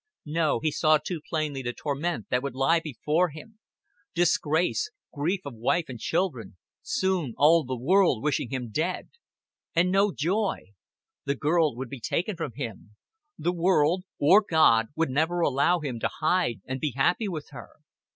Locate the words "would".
2.41-2.55, 11.75-11.89, 14.95-15.11